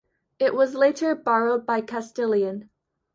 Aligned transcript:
It 0.39 0.55
was 0.55 0.73
later 0.73 1.13
borrowed 1.13 1.67
by 1.67 1.81
Castilian. 1.81 2.71